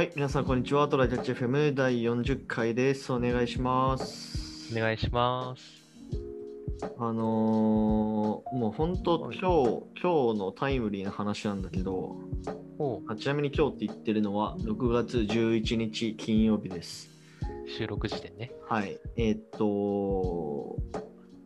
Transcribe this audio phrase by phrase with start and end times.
[0.00, 0.88] はい、皆さん、こんにちは。
[0.88, 3.12] トライタッチ FM 第40回です。
[3.12, 4.74] お願いします。
[4.74, 5.62] お願いします。
[6.98, 12.16] あのーもう本当、はい今日、今日のタイムリーな話なんだけど、
[13.18, 17.10] ちなみに今日って言ってるのは6月11日金曜日です。
[17.76, 18.52] 収録時点ね。
[18.70, 18.98] はい。
[19.18, 19.58] えーっと、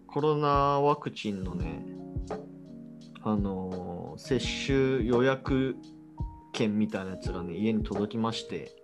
[0.06, 0.48] コロナ
[0.80, 1.84] ワクチンのね、
[3.24, 5.74] あのー接種予約
[6.54, 8.74] 券みたいなやつがね、家に届きまして、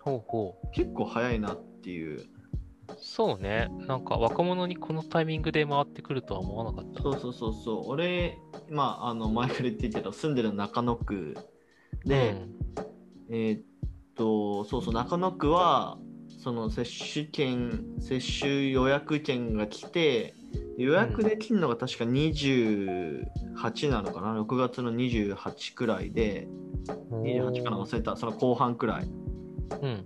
[0.00, 0.70] ほうほう。
[0.72, 2.26] 結構早いなっていう。
[2.98, 3.68] そうね。
[3.86, 7.02] なんか若者にこのタイミングで回ってくるとは思わなかった。
[7.02, 7.82] そうそうそうそう。
[7.86, 8.38] 俺、
[8.70, 11.36] まあ、あの、前から言ってるけど、住んでる中野区
[12.04, 12.36] で、
[13.30, 13.62] えーっ
[14.14, 15.98] と、そうそう、中野区は、
[16.42, 20.34] その接種券、接種予約券が来て、
[20.76, 23.24] 予約できるのが確か28
[23.90, 26.48] なのかな、6月の28くらいで、
[27.10, 27.78] うん、28かな？
[27.78, 29.04] 忘れた、その後半くらい。
[29.04, 30.04] うん。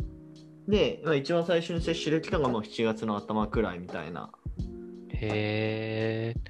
[0.68, 4.30] で、まあ、一番最初に接種できたのがもう7月の頭くらいみたいな。
[5.08, 6.40] へえ。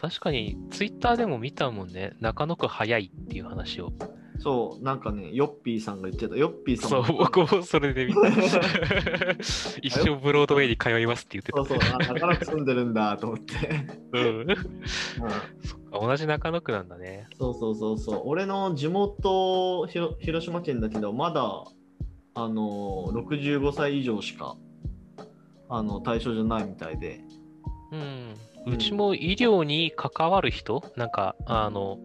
[0.00, 2.12] 確かに、ツイッターでも見たもんね。
[2.20, 3.92] 中野区早いっていう話を。
[4.38, 6.36] そう、なんかね、ヨッピーさんが言ってた。
[6.36, 8.20] ヨッピーさんそう、僕もそれで見た。
[9.80, 11.64] 一生ブロードウェイに通いますって言ってた。
[11.64, 13.54] そうそう、あ中野区住んでるんだと思って。
[14.12, 14.40] うん。
[14.40, 14.46] うん
[15.62, 17.28] そっか、同じ中野区なんだね。
[17.38, 18.22] そうそうそうそう。
[18.24, 21.64] 俺の地元ひろ広島県だけど、まだ
[22.34, 24.56] あの65歳以上しか
[25.68, 27.20] あの対象じゃないみたいで。
[27.92, 28.34] うん。
[28.66, 31.98] うちも医療に関わる人、なんか、あの、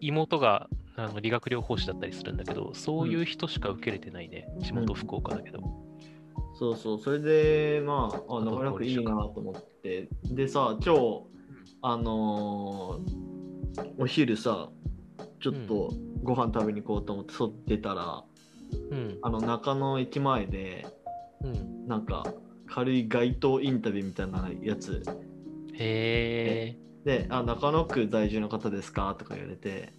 [0.00, 4.48] 妹があの理学療法士だったりするんだけど、そういう人しか受けれてないね。
[4.60, 5.60] 地元福岡だけど。
[6.58, 10.08] そうそう、それで、まあ、あなかなかいいなと思って。
[10.24, 11.22] でさ、今日、
[11.82, 13.36] あのー
[13.98, 14.70] お昼さ、
[15.38, 18.24] ちょっとご飯食べに行こうと思って外出たら、
[18.90, 19.18] うん。
[19.20, 20.86] あの中野駅前で、
[21.44, 21.86] うん。
[21.86, 22.24] なんか
[22.66, 25.02] 軽い街頭インタビューみたいなやつ
[25.74, 26.78] へえ。
[27.04, 29.14] で、あ、中野区在住の方ですか？
[29.18, 29.92] とか言われて、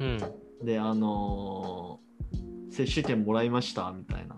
[0.00, 0.18] うん。
[0.64, 2.06] で、あのー
[2.76, 4.36] 接種券もらいましたみたいな。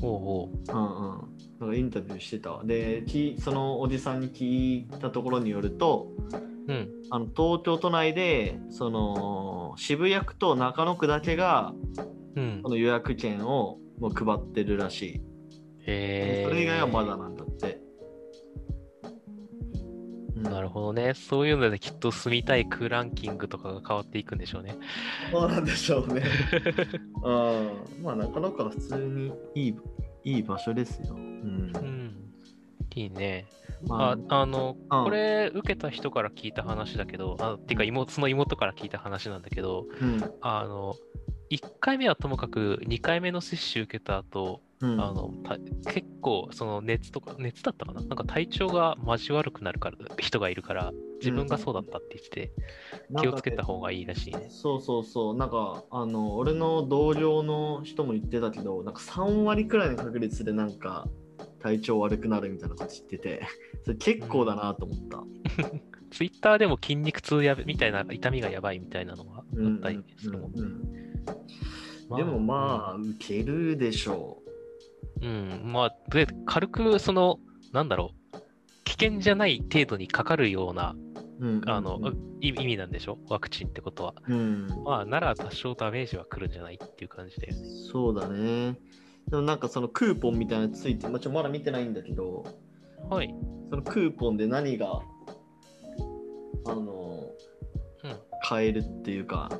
[0.00, 1.38] ほうほうんうん。
[1.58, 2.64] なんかインタビューしてたわ。
[2.64, 6.12] で、きそのおじさんに聞いたところによると、
[6.68, 6.72] う。
[6.72, 6.88] うん。
[7.10, 11.74] あの東京都内で、その渋谷区と中野区だけが、
[12.36, 12.68] うんこ。
[12.68, 15.14] の予約券をもう配ってるらしい。
[15.14, 16.44] へえ。
[16.46, 17.80] それ以外はまだなんだって。
[20.38, 21.14] うんなるほどね。
[21.14, 24.76] そういうのできっと住みたい区ランキングとかが変わっていくんでしょうね。
[25.30, 26.22] そうなんでしょうね。
[27.22, 27.32] う
[28.00, 28.02] ん。
[28.02, 29.74] まあ、なかなか普通にいい
[30.24, 31.14] いい場所ですよ。
[31.14, 31.78] うんう。
[31.78, 32.32] ん。
[32.94, 33.46] いいね。
[33.86, 40.34] まあ、あの、うんこれ受けた人から聞いた話だけど、あてか妹、その妹から聞いた話なんだけど、うん。
[40.40, 40.94] あの、
[41.50, 45.00] 1回目はともかく2回目の接種受けた後、うん。
[45.00, 45.58] あのた
[45.92, 48.00] 結構その熱とか熱だったかな？
[48.00, 52.52] なんか体調が交悪くなるから人がいるから自分がそうだったって言ってて、
[53.20, 54.46] 気をつけた方がいいらしいね。
[54.50, 55.36] そうそうそう。
[55.36, 61.08] なんか、あの、俺の同僚の人も言ってたけど、なんか3割くらいの確率でなんか
[61.60, 63.42] 体調悪くなるみたいなこと言ってて、
[63.84, 65.24] それ結構だなと思った。
[66.10, 70.52] ツイッターでも筋肉痛やべみたいな痛みがやばいみたいなのがあったりするもん
[72.16, 74.37] でもまあ、受けるでしょ
[75.20, 77.38] うん、まあ、で軽くその、
[77.72, 78.38] なんだろう、
[78.84, 80.94] 危険じゃない程度にかかるような、
[81.40, 81.46] う。
[81.46, 82.00] うんあの、
[82.40, 83.18] い意味なんでしょ？
[83.28, 84.14] ワクチンってことは。
[84.28, 84.68] うん。
[84.84, 87.62] まあ、なら多少ダメージは来るんじゃないっていう感じだよね。
[87.90, 88.78] そうだね。
[89.28, 92.44] でもなんかそのクーポンみたいなのついて、まあ、ちょまだ見てないんだけど、
[93.10, 93.34] はい。
[93.70, 95.00] そのクーポンで何が、
[96.66, 97.30] あの、
[98.04, 98.16] うん。
[98.42, 99.50] 買えるっていうか、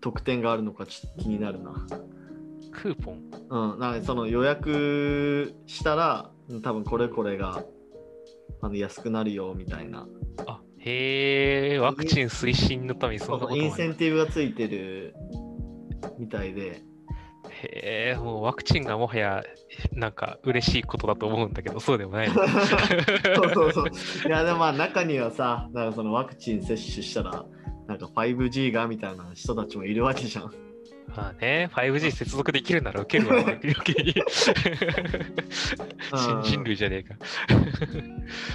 [0.00, 1.86] 特典があるのかちょっと気になるな。
[2.76, 3.22] クーポン。
[3.48, 7.64] うん、なんかその予約したら、うん多分これこれが
[8.62, 10.06] あの安くなるよみたいな。
[10.46, 15.14] あ、へえ、ワクチン推進のためにそんなことインセンティブがついてる
[16.18, 16.82] みたいで。
[17.62, 19.42] へえ、もうワクチンがもはや、
[19.92, 22.34] なんか嬉しいことだと思うんだけど、そうでもないの。
[22.46, 24.28] そうそうそう。
[24.28, 27.44] いや、でもまあ中にはさ、なんかそのワクチン接種したら、
[27.86, 30.65] なんか 5G がみたいな人たちもいるわけじゃん。
[31.08, 34.14] まあね、5G 接続できるなら受けるわ、余計に。
[36.14, 37.14] 新人類じゃねえか。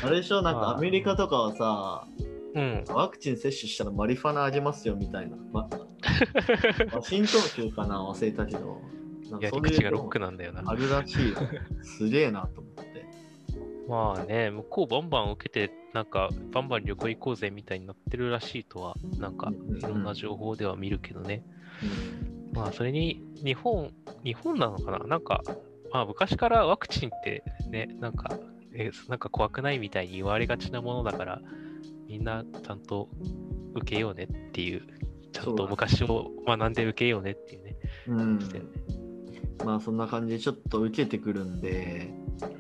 [0.04, 2.08] あれでしょ、なんかまあアメリカとかはさ、
[2.54, 2.84] うん。
[2.90, 5.38] ワクチン接種したらマリファナあげますよみたいな。
[5.52, 5.70] ま、
[6.94, 8.82] ワシントン州かな忘れたけど。
[9.30, 10.64] なんかやり口がロックなんだよな。
[10.66, 11.38] あるらしいよ。
[11.82, 13.06] すげえなと思って。
[13.88, 21.44] まあね、向こうバンバン受けて、なんか、バンバン旅行行こうぜみたいになってるらしいとは、なんかいろんな情報では見るけどね。
[22.26, 23.92] うんまあ、それに、日本、
[24.24, 25.00] 日本なのかな？
[25.00, 25.42] なんか、
[25.92, 28.38] まあ、昔からワクチンってね、なんか、
[28.74, 31.42] えなんか怖くないみたいに言われがちなものだから、
[32.08, 33.10] みんなちゃんと
[33.76, 34.84] 受けようねっていう、
[35.32, 37.76] ちゃんと昔を学んで受けようねっていうね。
[38.08, 38.72] うんしてるね
[39.64, 42.12] まあそんな感じでちょっと受けてくるんで、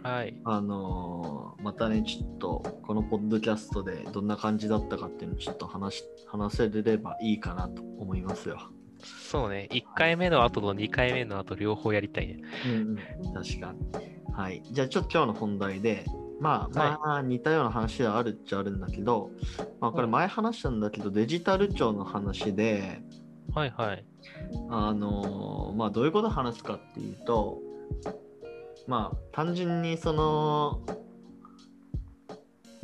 [0.03, 0.39] はい。
[0.43, 8.59] あのーまたね、ちょっとこのポッドキャストでどんな感じだったかっていうのをちょっと話し話せればいいかなと思いますよ。
[9.03, 12.41] そうね、1回目の後と2回目の後両方やりたいね。
[12.65, 12.71] うん
[13.25, 14.33] うん、確かに。
[14.33, 14.61] はい。
[14.71, 16.05] じゃあちょっと今日の本題で、
[16.39, 19.31] まあまあ似たような話ではあるっちゃあるんだけど、
[19.79, 23.01] まあこれ前話したんだけど、デジタル庁の話で、
[23.53, 24.05] はいはい。
[24.69, 27.59] あのーまあどういうことを話すかっていうと、
[28.87, 30.81] まあ単純にその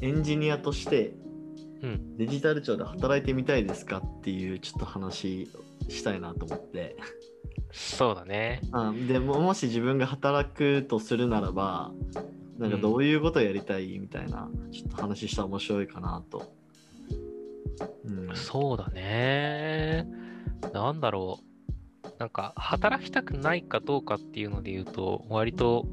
[0.01, 1.13] エンジニアとして
[1.81, 2.17] うん。
[2.17, 5.49] デジタル庁で働いてみたいですかっていうちょっと話
[5.89, 6.95] したいなと思って。
[7.71, 8.61] そうだね。
[8.71, 11.91] あでももし自分が働くとするならば
[12.57, 16.53] なんかどういうことをやりたいみたいな、ちょっと話したら面白いかなと。
[18.05, 20.07] うん、そうだね。
[20.73, 21.47] なんだろう。
[22.19, 25.85] なんか、働きたくないかどうかっていうので言うと、割と、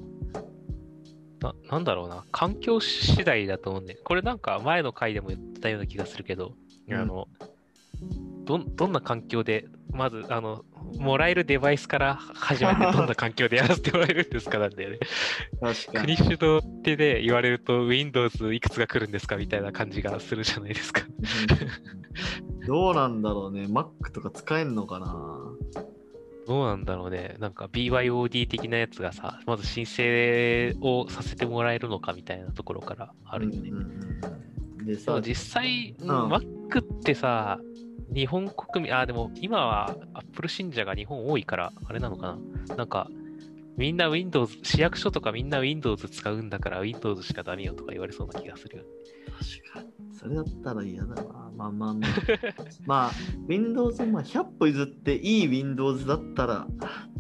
[1.41, 6.55] ななんだろうな、環境次第だと思うんで、これなんか前の回でも言ったような気がするけど、
[6.89, 7.29] うんあの、
[8.45, 10.65] どんな環境で、まず、あの、
[10.99, 14.99] もらえるデバイスから始めて、どんな環境でやらせてもらえるんですかなんだよね。
[15.61, 16.17] 確かに。
[16.17, 21.03] 国主導ってで言われると、Windows いくつが来るんですかみたいな感じがするじゃないですか。
[21.09, 23.65] うんどうなんだろうね。
[23.65, 25.53] Mac とか使えんのかな？
[26.47, 27.37] どうなんだろうね。
[27.39, 33.69] なんか BYOD 的なやつがさ、まず申請をさせてもらえるのかみたいなところからあるよね。
[33.69, 34.54] うんうんうん
[34.85, 37.61] でさ実際、うんうん Mac ってさ、
[38.13, 42.39] 日本国民、あ、でも今は Apple 信者が日本多いから、あれなのか
[42.69, 42.77] な。
[42.77, 43.09] なんか、
[43.77, 48.89] みんな Windows、市役所とかみんな Windows 使うんだから Windows しかダメよとか言われそうな気がするよね。
[49.73, 50.17] 確かに。
[50.17, 51.51] それだったら嫌だな。
[51.57, 52.11] まあまあまあ。
[52.87, 53.11] まあ、
[53.49, 56.69] Windows、まあ、100歩譲っていい Windows だったら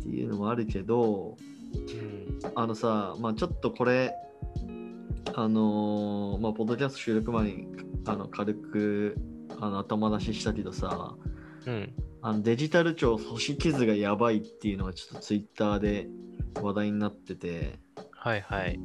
[0.00, 1.36] っていうのもあるけど、
[1.74, 2.38] うん。
[2.54, 4.14] あのさ、まあちょっとこれ、
[5.32, 7.66] あのーまあ、ポッドキャスト収録前に
[8.06, 9.16] あの軽く
[9.58, 11.14] あの頭出ししたけどさ、
[11.66, 11.92] うん。
[12.22, 16.08] あのデジタル庁組織図がやばいっていうのがちょっとツイッターで
[16.60, 17.78] 話題になってて、
[18.12, 18.80] はいはい。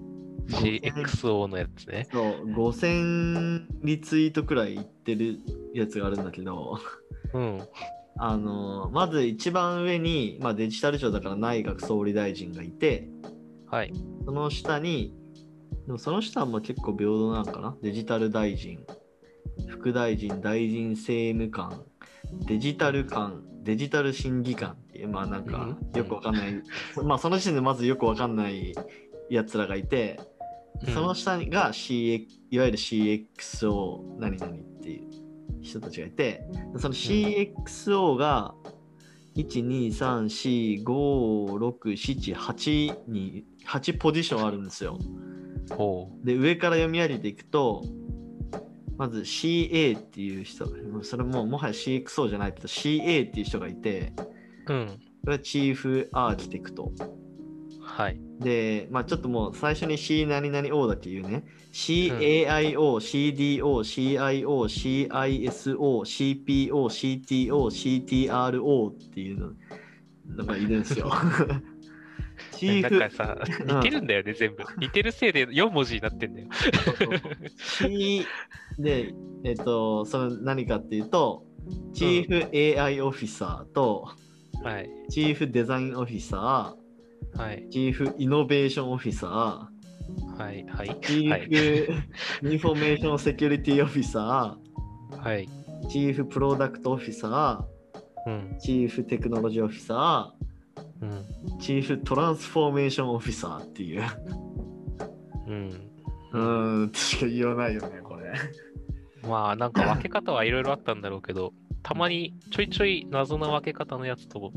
[0.50, 2.08] 5000 CXO のやつね。
[2.12, 5.40] そう、5000リツイートくらいいってる
[5.74, 6.80] やつがあるんだけど、
[7.34, 7.62] うん。
[8.18, 13.08] あのーまず一番上に、まあ、デジタル庁だから内閣総理大臣がいて、
[13.68, 13.94] はい。
[14.26, 15.14] その下に、
[15.86, 17.76] でもその下はまあ結構平等なのかな？
[17.82, 18.80] デジタル大臣、
[19.68, 21.84] 副大臣、大臣政務官、
[22.48, 24.72] デジタル官、デジタル審議官。
[24.72, 25.98] っていう、まあなんかうん？
[25.98, 26.62] よくわかんない、
[27.04, 28.74] まあその時点でまずよくわかんない
[29.30, 30.20] やつらがいて、
[30.88, 30.94] うん。
[30.94, 35.08] その下が CX、いわゆる CXO 何々っていう
[35.62, 36.44] 人たちがいて、
[36.78, 38.54] その CXO が、
[39.36, 40.86] 1、2、3、4、5、
[41.58, 44.98] 6、7、8に、8ポジションあるんですよ。
[45.76, 47.84] ほで、上から読み上げていくと、
[48.98, 50.68] まず CA っていう人、
[51.04, 54.14] それももはや CXO じゃないけど CA っていう人がいて、
[54.68, 54.74] う。
[54.74, 55.00] うん。
[55.22, 56.92] これはチーフアーキテクト。
[57.82, 58.20] はい。
[58.40, 61.44] で、まあちょっともう最初に C 何々 O だけ言うね。
[61.72, 69.54] CAIO、CDO、CIO、CISO、CPO、CTO、CTRO っていうの
[70.38, 71.12] のがいるんですよ。
[72.52, 74.64] チーフなんかさ、 似てるんだよね、全部。
[74.78, 76.48] 似てるせいで4文字になってんだよ。
[77.58, 78.26] C
[78.78, 81.44] で、えっと、その何かっていうと、
[81.94, 84.08] チーフ AI オフィサーと、
[84.64, 84.90] はい。
[85.10, 86.76] Chief Design Officer
[87.36, 87.70] はい。
[87.70, 89.70] Chief Innovation Officer は
[90.52, 90.66] い。
[90.68, 91.00] はい。
[91.00, 95.88] Chief Information Security Officer はい。
[95.88, 97.66] Chief Product Officer
[98.26, 98.58] うん。
[98.60, 100.34] Chief Technology Officer
[101.02, 101.58] うん。
[101.60, 104.04] Chief Transformation Officer っていう。
[105.48, 105.92] うん。
[106.32, 108.34] うーん、しか言わないよね、これ。
[109.28, 114.52] まあ、なんか分け方はいろいろあったんだろうけど、たまにちょいちょい謎な分け方のやつと、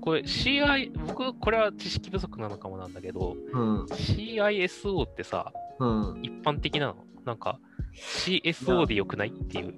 [0.00, 6.20] これ CI、僕、これは知識不足なのかもなんだけど、うん、CISO ってさ、うん。
[6.22, 7.04] 一般的なの？
[7.24, 7.58] なんか、
[7.94, 9.28] CSO でよくない？
[9.28, 9.74] っていう。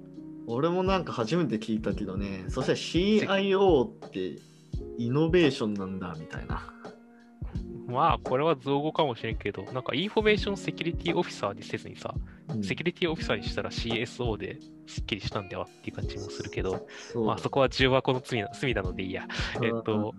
[0.47, 4.39] 俺もなんか初めて聞いたけどね、そしたら CIO って
[5.05, 6.61] イノベーションなんだみたいな。
[7.87, 12.13] まあ、これは造語かもしれんけど、なんか Information Security Officer にせずにさ、
[12.47, 19.27] うん Security Officer にしたら CSO ですっきりしたんではっていう感じもするけど、そうまあそこは重箱の隅な隅なのでいいや。
[19.61, 20.13] えっと、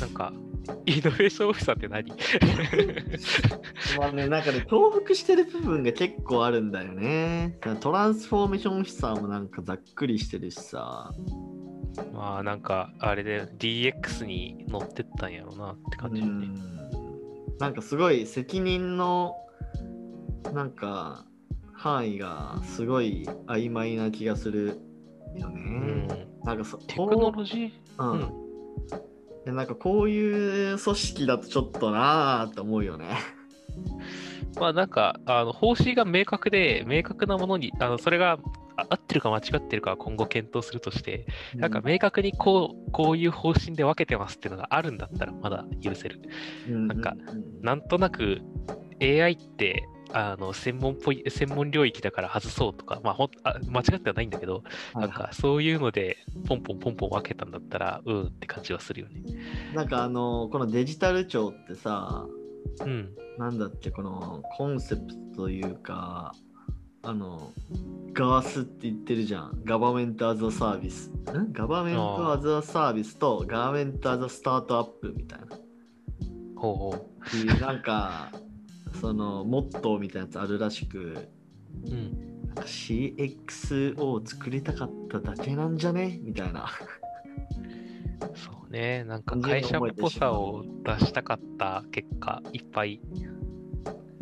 [0.00, 0.32] なんか、
[0.86, 2.12] Innovation Officer って何？
[3.98, 7.58] まあね、なんかね、重複してる部分が結構あるんだよね。
[7.80, 11.12] Transformation Officer もなんかざっくりしてるしさ。
[12.12, 16.32] まあなんか、あれで DX に乗ってったんやろうなって感じだね。
[16.32, 16.82] うん
[17.58, 19.36] なんかすごい責任の
[20.52, 21.26] なんか
[21.72, 24.80] 範囲がすごい曖昧な気がする
[25.36, 25.60] よね。
[25.60, 26.08] うん。
[26.44, 27.70] なんかそテクノロジー？
[27.96, 28.42] こう、うんうん
[29.44, 33.16] でなんかこういう組織だとちょっとなーって思うよね。
[34.60, 38.38] まあなんか、あの方針が明確で、明確なものに、あのそれがあ
[38.76, 46.20] 合ってるか間違ってるかは今後検討するとして、なんか明確にこうこういう方針で分けてますっていうのがあるんだったらまだ許せる。
[46.68, 47.14] なんか
[47.60, 48.40] うなんとなく
[49.00, 54.62] AI ってあの専門っぽい専門領域だから外そうとか、まあ、ほんあ間違ってはないんだけど、
[54.94, 59.22] なんかそういうのでポンポンポンポン分けたんだったら、うんって感じはするよね。
[59.74, 62.26] なんかあのこのデジタル庁ってさ
[62.80, 63.14] うん。
[63.38, 66.34] なんだっけこのコンセプトというか
[67.04, 67.52] あの
[68.12, 75.46] ガースって言ってるじゃんガバメントアザサービスんガバメントアザサービスとガバメントアザスタートアップみたいな
[76.56, 78.30] ほうほっていうなんか
[79.00, 81.28] そのモットーみたいなやつあるらしくう。
[81.86, 82.44] うん。
[82.46, 86.20] なんか CXO を作りたかっただけなんじゃね？
[86.22, 86.68] みたいな
[88.34, 89.04] そうね。
[89.04, 93.00] なんか会社っぽさを出したかった結果、いっぱい。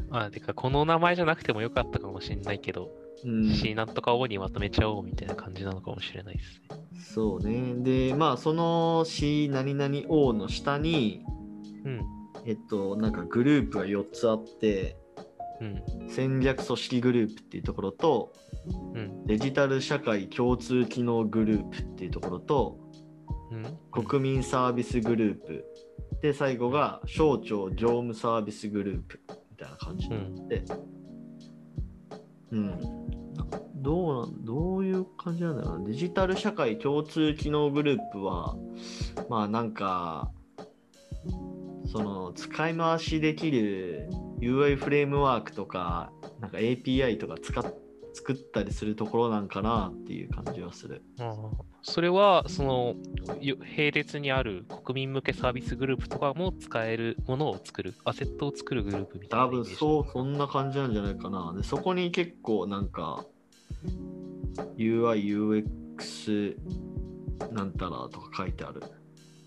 [0.09, 2.91] まあ、てか、この名前じゃなくてもよかったかもしれないけど、
[3.25, 6.69] うん、C なんとか O にまとめちゃおうみたいな感じなのかもしれないですね。
[7.15, 11.25] そうねでまあその C 何々 O の下に
[11.85, 12.01] うん。
[12.47, 14.97] えっとなんかグループが4つあって
[15.61, 16.09] うん。
[16.09, 18.33] 戦略組織グループっていうところと
[18.95, 19.25] うん。
[19.25, 22.79] デジタル社会共通機能グループっていうところと
[23.51, 23.79] うん。
[24.05, 25.65] 国民サービスグループ
[26.21, 30.49] で最後が省庁業務サービスグループみたいな感じうん。
[30.49, 31.00] でうん
[33.77, 35.87] どうなんどういう感じなんだろうな。
[35.87, 38.57] デジタル社会共通機能グループは
[39.29, 40.31] まあなんか
[41.87, 44.09] その使い回しできる
[44.41, 47.65] UI フレームワークとかなんか API とか使っ
[48.13, 51.03] 作ったりするところなんかなっていう感じはする。
[51.19, 51.35] ああ
[51.83, 52.95] それは、その、
[53.41, 59.65] よ並列にある国民向けサービスグループとかも使えるものを作る、アセットを作るグループみたいな多分。
[59.65, 61.55] そうそんな感じなんじゃないかな。
[61.57, 63.25] でそこに結構なんか
[64.77, 65.65] UI、
[65.97, 66.57] UX
[67.53, 68.83] なんたらとか書いてある。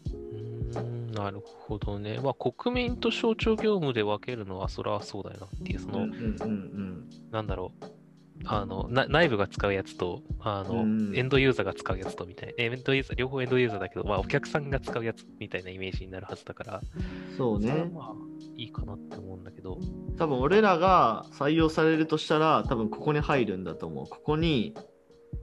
[0.06, 2.20] うーんなるほどね。
[2.20, 8.03] まあ、国民と省庁業務で分けるのは、それはそうだよなっていう、その、うんうんうんなんだろう。
[8.46, 11.16] あのな内部が使うやつとあの、うん。
[11.16, 17.38] エンドユーザーが使うやつとみたいな、エンドユーザー、両方エンドユーザーだけど、まあ、お客さんが使うやつみたいなイメージになるはずだから、うん。
[17.38, 17.90] そうね。
[17.94, 19.80] まあいいかなって思うんだけど、
[20.18, 24.08] 多分俺らが採用されるとしたら多分ここに入るんだと思う。
[24.08, 24.76] ここに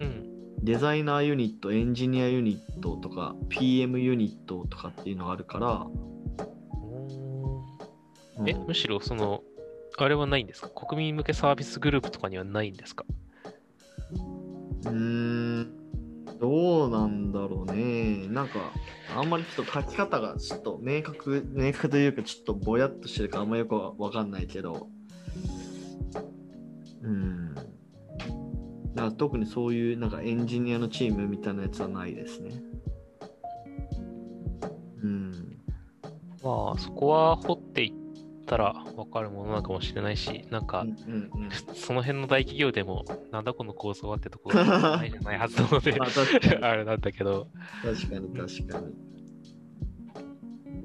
[0.00, 5.87] うん、デザイナーユニット、エンジニアユニットとか PM ユニットとかっていうのがあるから、
[8.38, 8.49] うん。
[8.49, 9.42] え、むしろその、
[10.04, 10.69] あれはないんですか？
[10.69, 13.04] 国民向けサービスグループとかにはないんですか？
[14.87, 15.75] うーん、
[16.40, 18.26] どうなんだろうね。
[18.28, 18.73] なんか、
[19.16, 24.88] あんまりちょっと書き方がちょっと明確、明確というか、ちょっとぼやっとしてるからあんまよくわわかんないけど、
[27.02, 27.54] うん。
[29.16, 32.50] 特にそういうなんかエンジニアのチームみたいなやつはないですね。
[35.02, 35.33] うん。
[36.42, 37.60] まあ、そこは掘
[38.50, 41.50] ったら分かるものなのかもしれないし、なんかうん、うんうん。
[41.75, 46.07] その辺の大企業でも、なんだこの構造はってところは ないじゃないはずなので、ま
[46.62, 47.47] あ れなんだけど、
[47.83, 49.11] 確かに確かに。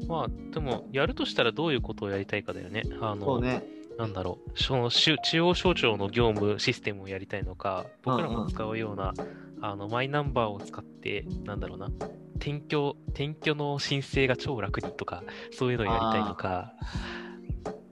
[0.07, 2.84] まあ、でも、やるとしたらどういうことをやりたいかだよね。
[3.01, 3.63] あの、ね。
[3.98, 9.13] なんだろう、その中中央省庁の業務システムをやりたいのか、僕らも使うような、
[9.62, 11.88] あのマイナンバーを使って、なんだろうな、
[12.36, 16.74] 転居、転居の申請が超楽にとか、そういうのをやりたいのか、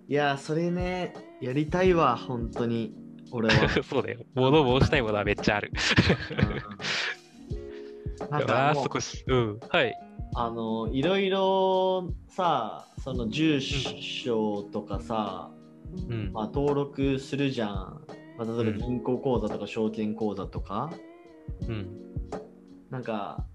[0.07, 2.93] いや、それね、やりたいわ、本当に。
[3.31, 3.69] 俺は。
[3.83, 5.71] そうだよ、物申したいものはめっちゃある。
[6.31, 7.03] うん
[8.29, 9.93] なんあかもうーそこし、うん、はい。
[10.35, 15.51] あのいろいろさその住所とかさ、
[16.09, 18.01] うん、まあ、登録するじゃん、
[18.37, 20.91] まあ、例えうんば銀行口座とか証券口座とか、
[21.67, 21.87] うん、
[22.89, 23.45] なんか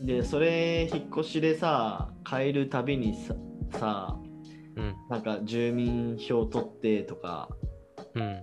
[0.00, 3.34] でそれ引っ越しでさ変えるたびにさ
[3.78, 4.18] さ、
[4.76, 4.94] うん。
[5.08, 7.48] なんか住民票取ってとか、
[8.14, 8.40] うん。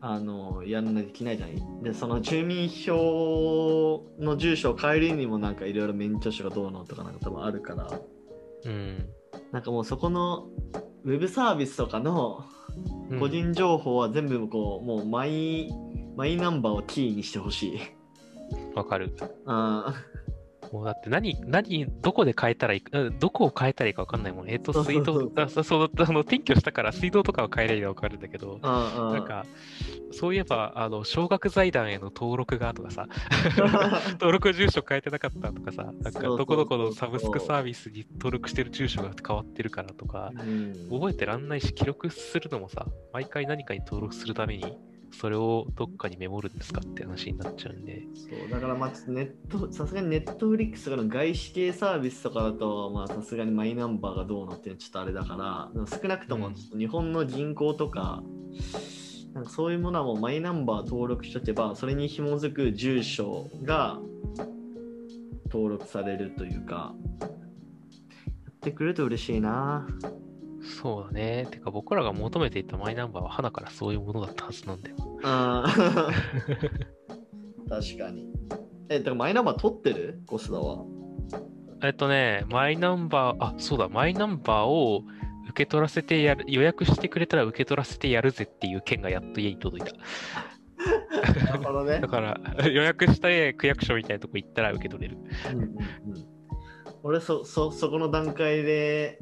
[0.00, 8.00] あのやんないといけないじゃないでその住民票の住所を変えるにもなんかいろいろ免許証がどうのとかなんか多分あるから
[8.66, 9.08] うん。
[9.50, 10.46] なんかもうそこの
[11.02, 12.44] ウェブサービスとかの
[13.10, 15.70] うん個人情報は全部こう、もうマイ
[16.16, 17.80] マイナンバーをキーにしてほしい。
[18.74, 19.16] わかる。
[19.46, 19.94] あ
[20.72, 24.50] もうだって何、何、どこで変えたらいいか、うんどこを変えたらいいかわかんないもん。
[24.50, 29.46] えっ、と、そうそう水道、あそうあの転居したから水道とかを変えればわかるんだけど、あなんか、
[30.12, 33.06] そういえば、あの、小学財団への登録がとかさ、
[34.12, 40.72] 登録住所変えてなかったとかさ、なんか、どこどこのサブスクサービスに登録してる住所が変わってるからとか、うん。
[40.90, 44.64] 覚えてらんないし、記録するのもさ、毎回何かに登録するために、
[45.12, 55.86] それをどっかにメモるんですかって話になっちゃうんで、そうだからまあちょっとネットさすがにネットフリックスとかの外資系サービスとかだとまあさすがにマイナンバーがどうのってちょっとあれだから。
[55.86, 58.22] 少なくとも日本の銀行とか、
[59.34, 63.98] なんかそういうものはもうマイナンバー登録しとけばそれに紐づく住所が
[65.50, 69.86] 登録されるというかやってくれると嬉しいな
[70.66, 71.46] そうだね。
[71.50, 74.96] てか僕らが求めていたマイナンバーは花からそういうものだったはずなんだよ。
[75.22, 76.12] あー
[77.68, 78.28] 確かに
[78.88, 80.20] えだからマイナンバー取ってる？
[80.26, 80.84] コスダは
[81.82, 85.02] えっとね、マイナンバー、あ、そうだ、マイナンバーを
[85.50, 89.94] 受け取らせてやる、予約してくれたら受け取らせてやるぜっていう件がやっと家に届いた。
[91.52, 95.18] なるほどね だから、予約した区役所みたいなとこ行ったら受け取れる。
[95.52, 95.76] うんうんうん
[97.02, 99.20] 俺そ そそこの段階で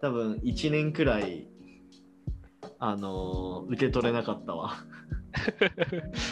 [0.00, 1.48] 多分1年くらい
[2.78, 4.74] あのー受け取れなかったわ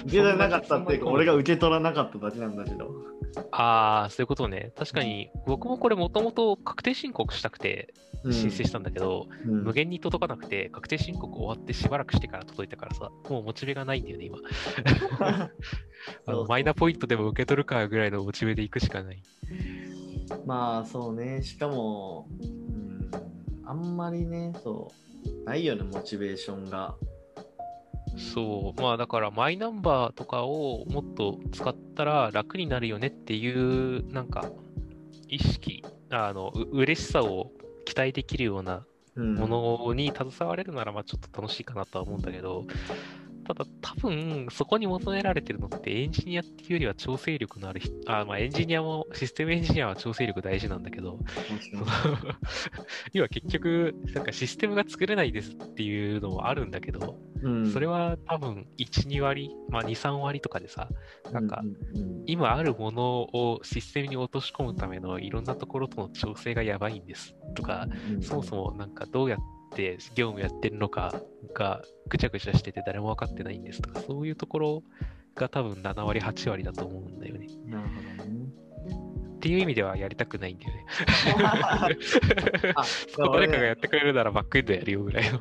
[0.06, 3.16] 受け取れなかったっていうか俺が受け取らなかっただけなんだけど
[3.50, 4.72] ああ、そういうことね。
[4.76, 7.92] 確かに、僕もこれもともと確定申告したくて
[8.24, 14.38] うん申請したんだけど、うん無限に届かなくて、確定申告終わってしばらくしてから届いたからさ、もうモチベがないんだよね、今。
[16.26, 19.22] あのマイナポイントでも受け取るかぐらいのモチベで行くしかない。
[20.44, 22.75] まあそうねしかも、うん、
[23.66, 26.94] あんまりねそうないよねモチベーションが。
[28.16, 34.50] そう、まあだからマイナンバーとかをもっと使ったら楽になるよねっていう、なんか、
[35.28, 37.50] 意識、あの、う嬉しさを
[37.84, 39.34] 期待できるようなうん。
[39.34, 39.48] も
[39.88, 42.64] のに携われるなら、まあちょっと楽しいかなとは思うんだけど、
[43.46, 51.20] ただ多分そこに求められてるのってエンジニアっていうよりは調整力のある人、あまあエンジニアも、システムエンジニアは調整力大事なんだけど、
[51.70, 51.86] その
[53.12, 57.70] 今 結局、なんかシステムが作れないですっていうのもあるんだけど、うん。
[57.70, 60.88] それは多分1、2割、まあ2、3割とかでさ、
[61.32, 61.62] なんか
[62.26, 69.55] 今あるものをシステムに落とし込むためのいろんなところとの調整がやばいんですとか、うんそもそもなんかどうやって
[70.14, 71.14] 業務やってるのか
[71.54, 74.82] がぐちゃぐちゃしてて誰も分かってないんですとか、そういうところ
[75.34, 77.46] が多分7割、8割だと思うんだよね。
[77.66, 78.66] なるほどね
[79.36, 80.86] っていう意味ではやりたくないんだよね。
[83.16, 85.38] 誰かがやってくれるならバックエンドやるよぐらいの。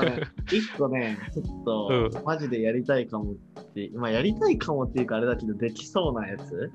[0.00, 6.72] ね一個ね、ちょっと、うマジでやりたいかもって、まあやりたいかもっていうかあれだけど、できそうなやつ、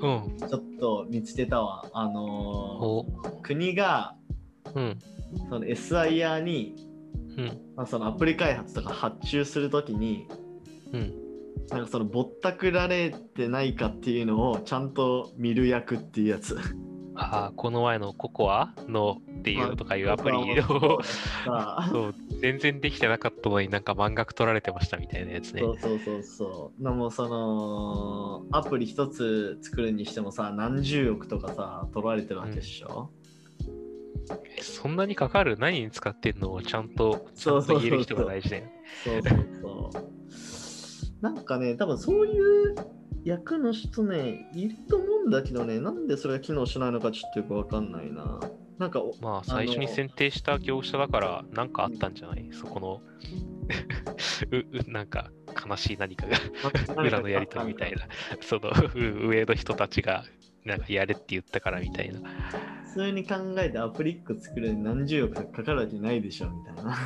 [0.00, 0.38] うん。
[0.38, 1.84] ちょっと見つけたわ。
[1.92, 4.14] あのおー国が
[4.74, 4.98] うん。
[5.48, 6.76] その SIR に、
[7.36, 7.46] うん。
[7.76, 10.26] まあ、そのアプリ開発とか発注するときに、
[10.92, 11.14] うん。
[11.70, 16.56] なんかそのぼったくられてないかっていうのをちゃんと見る役っていうやつ。
[17.18, 25.62] ああ、この前のココアのっていうとかいうアプリを、そうさ そう、全然できてなかったのになんか満額取られてましたみたいなやつね。
[25.62, 26.82] そうそうそうそう。
[26.82, 33.25] なもうそのアプリ一つ作るにしてもさ何十億とかさ取られてるわけでしょ、え
[34.60, 38.64] そんなにかかる何に使ってんのをちゃんと、ちゃんと言える人が大事だよ。
[39.04, 41.22] そうそうそう。
[41.22, 42.38] なんかね多分そうい
[42.70, 42.74] う
[43.24, 48.40] 役の人ねいると思うんだけどねなんでそれが機能しないのかちょっとよくわかんないな。
[48.78, 52.50] なんかおまあ、最初に選定した業者だから、なんかあったんじゃない？
[52.52, 53.00] そこの
[54.52, 55.30] う、う、なんか
[55.66, 58.06] 悲しい何かが、裏のやりとりみたいな、
[58.42, 60.24] そのう上の人たちが、
[60.66, 62.20] なんかやれって言ったからみたいな。
[62.96, 66.96] 普通に考えてアプリ1個作るのに何十億かかるわけないでしょみたいな。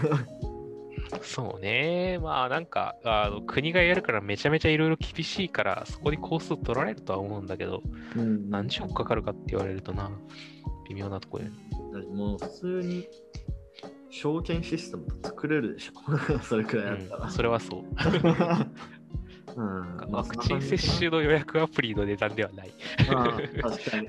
[1.20, 2.20] そうね。
[2.22, 7.83] まあなんか、あの国がやるからめちゃめちゃいろいろ厳しいから、そこに工数取られるとは思うんだけど、
[8.14, 10.12] うん何十億かかるかって言われるとな、
[10.88, 12.07] 微妙なところよね。
[12.14, 13.09] もう普通に
[14.11, 16.18] 証券システム作れるでしょ。
[16.42, 17.24] それくらいあったら。
[17.24, 17.85] うん、それはそう。
[19.57, 22.72] うん ワクチン接種の予約アプリの値段ではない。
[23.12, 24.09] まあ確かに。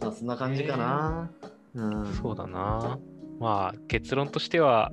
[0.00, 1.30] まあ、そんな感じかな。
[1.74, 2.14] うん。
[2.14, 2.98] そうだな。
[3.40, 4.92] まあ、結論としては、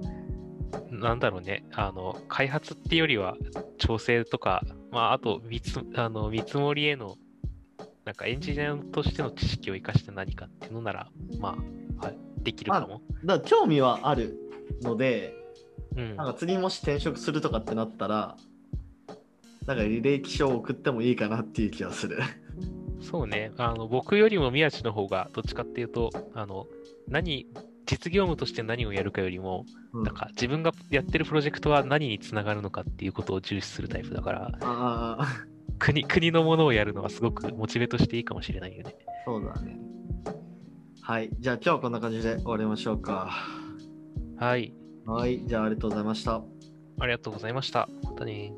[0.91, 3.35] なんだろうね、あの、開発っていうよりは、
[3.77, 7.17] 調整とか、まあ、あと見つ、あの見積もりへの、
[8.05, 11.57] なんかエンジニアとしての知識を生かして何かっていうのなら、ま
[12.01, 13.01] あ、はい、できるかも。
[13.23, 14.37] だから興味はある
[14.81, 15.33] ので、
[15.95, 18.35] うんなんか次もし転職するとかってなったら、
[19.65, 22.19] なんか履歴書を送ってもいいかなっていう気がする。
[23.01, 26.67] そうね、あの僕よりも宮地の方が、どっちかっていうと、あの
[27.07, 27.47] 何、
[27.85, 35.27] 実業務として何をやるかよりも、うんなんか自分がやってるプロジェクトは何につながるのかっていうことを重視するタイプだから、
[35.79, 38.95] 国国のものをやるのはすごくモチベとしていいかもしれないよね。
[39.25, 39.77] そうだね。
[41.01, 41.29] はい。
[41.39, 43.29] じゃあ今日はこんな感じで終わりましょうか。
[44.37, 44.73] はい、
[45.05, 45.45] はい。
[45.45, 46.43] じゃあありがとうございました。
[46.99, 47.87] ありがとうございました。
[48.03, 48.53] またね。